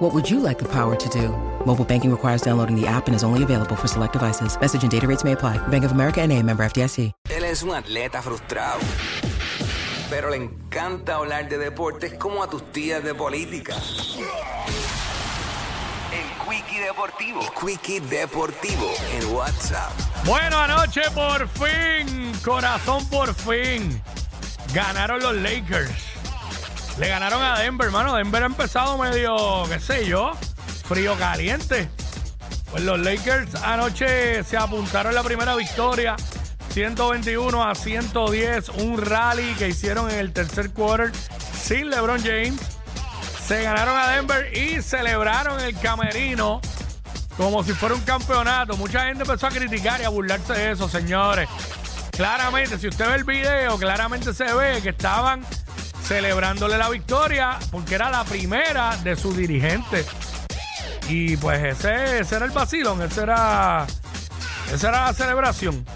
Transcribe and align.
What 0.00 0.14
would 0.14 0.30
you 0.30 0.40
like 0.40 0.58
the 0.58 0.64
power 0.64 0.96
to 0.96 1.08
do? 1.10 1.28
Mobile 1.66 1.84
banking 1.84 2.10
requires 2.10 2.40
downloading 2.40 2.74
the 2.74 2.86
app 2.86 3.06
and 3.06 3.14
is 3.14 3.22
only 3.22 3.42
available 3.42 3.76
for 3.76 3.86
select 3.86 4.14
devices. 4.14 4.58
Message 4.58 4.82
and 4.82 4.90
data 4.90 5.06
rates 5.06 5.24
may 5.24 5.32
apply. 5.32 5.58
Bank 5.68 5.84
of 5.84 5.92
America 5.92 6.22
and 6.22 6.32
a 6.32 6.42
member 6.42 6.64
FDIC. 6.64 7.12
Él 7.28 7.44
es 7.44 7.62
un 7.62 7.74
atleta 7.74 8.22
frustrado, 8.22 8.80
pero 10.08 10.30
le 10.30 10.36
encanta 10.36 11.16
hablar 11.16 11.50
de 11.50 11.58
deportes 11.58 12.14
como 12.14 12.42
a 12.42 12.48
tus 12.48 12.62
tías 12.72 13.04
de 13.04 13.14
política. 13.14 13.74
El 16.14 16.48
Quickie 16.48 16.80
Deportivo. 16.80 17.42
El 17.42 17.50
Quickie 17.50 18.00
Deportivo 18.00 18.90
en 19.12 19.34
WhatsApp. 19.34 19.92
Bueno, 20.24 20.56
anoche 20.60 21.02
por 21.14 21.46
fin, 21.46 22.32
corazón 22.42 23.04
por 23.10 23.34
fin, 23.34 24.00
ganaron 24.72 25.20
los 25.20 25.36
Lakers. 25.36 26.09
Le 27.00 27.08
ganaron 27.08 27.42
a 27.42 27.58
Denver, 27.58 27.86
hermano. 27.86 28.14
Denver 28.14 28.42
ha 28.42 28.46
empezado 28.46 28.98
medio, 28.98 29.64
qué 29.70 29.80
sé 29.80 30.06
yo, 30.06 30.32
frío 30.86 31.16
caliente. 31.16 31.88
Pues 32.70 32.84
los 32.84 33.00
Lakers 33.00 33.54
anoche 33.54 34.44
se 34.44 34.58
apuntaron 34.58 35.14
la 35.14 35.22
primera 35.22 35.56
victoria, 35.56 36.14
121 36.74 37.64
a 37.64 37.74
110, 37.74 38.68
un 38.68 38.98
rally 38.98 39.54
que 39.54 39.68
hicieron 39.68 40.10
en 40.10 40.18
el 40.18 40.34
tercer 40.34 40.72
quarter 40.72 41.10
sin 41.58 41.88
LeBron 41.88 42.22
James. 42.22 42.60
Se 43.46 43.62
ganaron 43.62 43.96
a 43.96 44.10
Denver 44.10 44.54
y 44.54 44.82
celebraron 44.82 45.58
el 45.60 45.74
camerino 45.80 46.60
como 47.38 47.64
si 47.64 47.72
fuera 47.72 47.94
un 47.94 48.02
campeonato. 48.02 48.76
Mucha 48.76 49.06
gente 49.06 49.22
empezó 49.22 49.46
a 49.46 49.50
criticar 49.50 50.02
y 50.02 50.04
a 50.04 50.10
burlarse 50.10 50.52
de 50.52 50.72
eso, 50.72 50.86
señores. 50.86 51.48
Claramente, 52.10 52.78
si 52.78 52.88
usted 52.88 53.08
ve 53.08 53.14
el 53.14 53.24
video, 53.24 53.78
claramente 53.78 54.34
se 54.34 54.52
ve 54.52 54.82
que 54.82 54.90
estaban 54.90 55.46
celebrándole 56.10 56.76
la 56.76 56.88
victoria 56.88 57.56
porque 57.70 57.94
era 57.94 58.10
la 58.10 58.24
primera 58.24 58.96
de 58.96 59.14
su 59.14 59.32
dirigente. 59.32 60.04
Y 61.08 61.36
pues 61.36 61.62
ese, 61.62 62.18
ese 62.18 62.34
era 62.34 62.46
el 62.46 62.50
vacilón, 62.50 63.00
ese 63.00 63.22
era, 63.22 63.86
esa 64.74 64.88
era 64.88 65.04
la 65.04 65.12
celebración. 65.14 65.86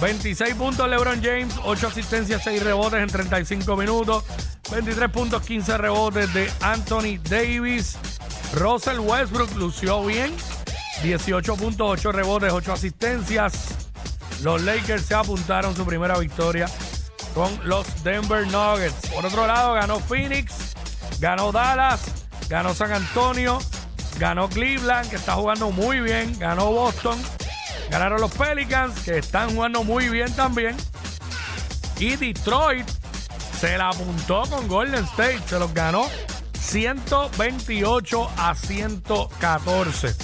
26 0.00 0.56
puntos 0.56 0.90
LeBron 0.90 1.22
James, 1.22 1.54
8 1.62 1.86
asistencias, 1.86 2.42
6 2.42 2.64
rebotes 2.64 3.00
en 3.00 3.06
35 3.06 3.76
minutos. 3.76 4.24
23 4.72 5.08
puntos, 5.10 5.40
15 5.42 5.78
rebotes 5.78 6.34
de 6.34 6.50
Anthony 6.60 7.20
Davis. 7.22 7.96
Russell 8.54 8.98
Westbrook 8.98 9.54
lució 9.54 10.04
bien. 10.04 10.34
18.8 11.04 12.10
rebotes, 12.10 12.52
8 12.52 12.72
asistencias. 12.72 13.52
Los 14.42 14.62
Lakers 14.62 15.04
se 15.06 15.14
apuntaron 15.14 15.76
su 15.76 15.86
primera 15.86 16.18
victoria 16.18 16.66
con 17.34 17.50
los 17.68 18.04
Denver 18.04 18.46
Nuggets. 18.46 19.10
Por 19.10 19.26
otro 19.26 19.46
lado, 19.46 19.74
ganó 19.74 19.98
Phoenix, 19.98 20.74
ganó 21.18 21.52
Dallas, 21.52 22.00
ganó 22.48 22.74
San 22.74 22.92
Antonio, 22.92 23.58
ganó 24.18 24.48
Cleveland, 24.48 25.10
que 25.10 25.16
está 25.16 25.34
jugando 25.34 25.70
muy 25.70 26.00
bien, 26.00 26.38
ganó 26.38 26.70
Boston, 26.70 27.18
ganaron 27.90 28.20
los 28.20 28.32
Pelicans, 28.32 29.00
que 29.00 29.18
están 29.18 29.54
jugando 29.54 29.82
muy 29.84 30.08
bien 30.08 30.32
también. 30.34 30.76
Y 31.98 32.16
Detroit 32.16 32.88
se 33.60 33.76
la 33.76 33.88
apuntó 33.88 34.42
con 34.48 34.68
Golden 34.68 35.04
State, 35.04 35.40
se 35.46 35.58
los 35.58 35.72
ganó 35.74 36.06
128 36.60 38.30
a 38.36 38.54
114. 38.54 40.14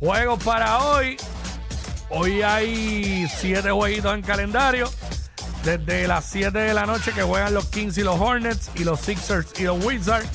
Juegos 0.00 0.42
para 0.42 0.78
hoy. 0.78 1.16
Hoy 2.10 2.42
hay 2.42 3.26
siete 3.28 3.70
jueguitos 3.70 4.14
en 4.14 4.22
calendario. 4.22 4.90
Desde 5.64 6.06
las 6.06 6.26
7 6.26 6.58
de 6.58 6.74
la 6.74 6.84
noche 6.84 7.12
que 7.12 7.22
juegan 7.22 7.54
los 7.54 7.64
Kings 7.66 7.96
y 7.96 8.02
los 8.02 8.20
Hornets 8.20 8.70
y 8.74 8.84
los 8.84 9.00
Sixers 9.00 9.58
y 9.58 9.62
los 9.62 9.82
Wizards. 9.82 10.28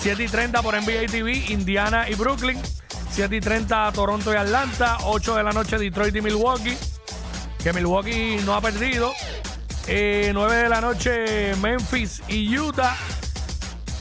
7 0.00 0.24
y 0.24 0.26
30 0.26 0.62
por 0.62 0.74
NBA 0.74 1.06
TV, 1.10 1.32
Indiana 1.50 2.08
y 2.08 2.14
Brooklyn. 2.14 2.58
7 3.12 3.36
y 3.36 3.40
30 3.40 3.92
Toronto 3.92 4.32
y 4.32 4.36
Atlanta. 4.36 4.96
8 5.04 5.36
de 5.36 5.42
la 5.42 5.52
noche 5.52 5.76
Detroit 5.76 6.16
y 6.16 6.22
Milwaukee. 6.22 6.78
Que 7.62 7.74
Milwaukee 7.74 8.40
no 8.46 8.54
ha 8.54 8.62
perdido. 8.62 9.12
Eh, 9.86 10.30
9 10.32 10.56
de 10.56 10.68
la 10.70 10.80
noche 10.80 11.54
Memphis 11.56 12.22
y 12.28 12.58
Utah. 12.58 12.96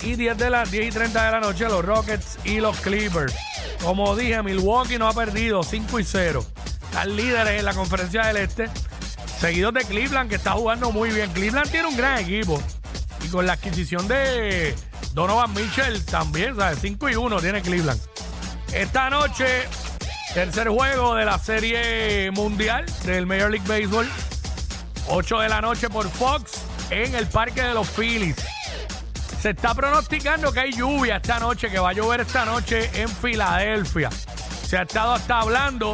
Y 0.01 0.15
10, 0.15 0.37
de 0.37 0.49
las 0.49 0.71
10 0.71 0.87
y 0.87 0.91
30 0.91 1.25
de 1.25 1.31
la 1.31 1.39
noche 1.41 1.65
los 1.65 1.83
Rockets 1.83 2.37
y 2.45 2.61
los 2.61 2.79
Clippers. 2.79 3.35
Como 3.83 4.15
dije, 4.15 4.41
Milwaukee 4.41 4.97
no 4.97 5.09
ha 5.09 5.13
perdido 5.13 5.61
5 5.61 5.99
y 5.99 6.05
0. 6.05 6.45
Están 6.83 7.17
líderes 7.17 7.59
en 7.59 7.65
la 7.65 7.73
conferencia 7.73 8.21
del 8.27 8.37
Este. 8.37 8.69
Seguidos 9.39 9.73
de 9.73 9.85
Cleveland, 9.85 10.29
que 10.29 10.35
está 10.35 10.51
jugando 10.51 10.91
muy 10.91 11.11
bien. 11.11 11.31
Cleveland 11.31 11.71
tiene 11.71 11.87
un 11.87 11.95
gran 11.95 12.19
equipo. 12.19 12.61
Y 13.23 13.29
con 13.29 13.45
la 13.45 13.53
adquisición 13.53 14.05
de 14.07 14.75
Donovan 15.13 15.53
Mitchell 15.53 16.05
también, 16.05 16.57
¿sabes? 16.57 16.79
5 16.81 17.09
y 17.09 17.15
1 17.15 17.39
tiene 17.39 17.61
Cleveland. 17.61 18.01
Esta 18.73 19.09
noche, 19.09 19.67
tercer 20.33 20.67
juego 20.67 21.15
de 21.15 21.25
la 21.25 21.39
serie 21.39 22.31
mundial 22.31 22.85
del 23.05 23.25
Major 23.25 23.49
League 23.49 23.67
Baseball. 23.67 24.09
8 25.07 25.39
de 25.39 25.49
la 25.49 25.61
noche 25.61 25.89
por 25.89 26.09
Fox 26.09 26.61
en 26.89 27.15
el 27.15 27.25
Parque 27.27 27.61
de 27.61 27.73
los 27.73 27.87
Phillies. 27.89 28.35
Se 29.41 29.51
está 29.51 29.73
pronosticando 29.73 30.51
que 30.51 30.59
hay 30.59 30.73
lluvia 30.73 31.15
esta 31.15 31.39
noche, 31.39 31.69
que 31.69 31.79
va 31.79 31.91
a 31.91 31.93
llover 31.93 32.21
esta 32.21 32.43
noche 32.43 32.89
en 32.93 33.07
Filadelfia. 33.07 34.09
Se 34.67 34.77
ha 34.77 34.81
estado 34.81 35.13
hasta 35.13 35.39
hablando 35.39 35.93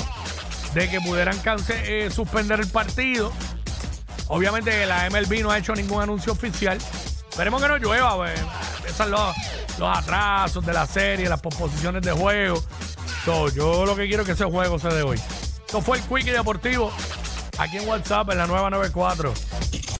de 0.75 0.89
que 0.89 1.01
pudieran 1.01 1.37
cance- 1.41 1.81
eh, 1.85 2.11
suspender 2.11 2.59
el 2.59 2.67
partido. 2.67 3.31
Obviamente 4.27 4.85
la 4.85 5.09
MLB 5.09 5.41
no 5.41 5.49
ha 5.51 5.57
hecho 5.57 5.73
ningún 5.73 6.01
anuncio 6.03 6.33
oficial. 6.33 6.77
Esperemos 7.29 7.61
que 7.61 7.67
no 7.67 7.77
llueva, 7.77 8.15
pues. 8.17 8.39
Empiezan 8.77 9.09
los, 9.11 9.35
los 9.79 9.97
atrasos 9.97 10.65
de 10.65 10.73
la 10.73 10.85
serie, 10.85 11.27
las 11.29 11.41
posposiciones 11.41 12.01
de 12.03 12.11
juego. 12.11 12.61
So, 13.23 13.49
yo 13.49 13.85
lo 13.85 13.95
que 13.95 14.07
quiero 14.07 14.21
es 14.23 14.27
que 14.27 14.33
ese 14.33 14.45
juego 14.45 14.77
se 14.77 14.89
dé 14.89 15.01
hoy. 15.03 15.17
Esto 15.65 15.81
fue 15.81 15.97
el 15.97 16.03
Quickie 16.03 16.31
Deportivo 16.31 16.91
aquí 17.57 17.77
en 17.77 17.87
WhatsApp 17.87 18.29
en 18.31 18.37
la 18.37 18.47
nueva 18.47 18.69
94. 18.69 19.33